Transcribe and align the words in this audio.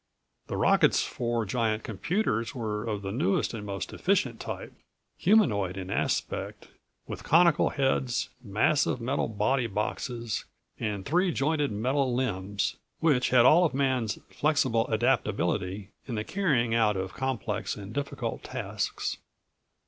The 0.47 0.57
rocket's 0.57 1.03
four 1.03 1.45
giant 1.45 1.83
computers 1.83 2.55
were 2.55 2.85
of 2.85 3.03
the 3.03 3.11
newest 3.11 3.53
and 3.53 3.63
most 3.63 3.93
efficient 3.93 4.39
type 4.39 4.73
humanoid 5.15 5.77
in 5.77 5.91
aspect, 5.91 6.69
with 7.05 7.23
conical 7.23 7.69
heads, 7.69 8.29
massive 8.43 8.99
metal 8.99 9.27
body 9.27 9.67
boxes, 9.67 10.45
and 10.79 11.05
three 11.05 11.31
jointed 11.31 11.71
metal 11.71 12.15
limbs 12.15 12.77
which 12.99 13.29
had 13.29 13.45
all 13.45 13.63
of 13.63 13.75
Man's 13.75 14.17
flexible 14.29 14.87
adaptability 14.91 15.91
in 16.07 16.15
the 16.15 16.23
carrying 16.23 16.73
out 16.73 16.97
of 16.97 17.13
complex 17.13 17.75
and 17.75 17.93
difficult 17.93 18.41
tasks. 18.43 19.17